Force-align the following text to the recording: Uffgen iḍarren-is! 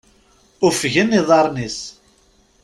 Uffgen 0.67 1.15
iḍarren-is! 1.19 1.79